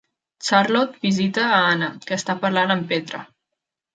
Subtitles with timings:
[0.45, 3.21] Charlotte visita a Anna, que està parlant amb Petra.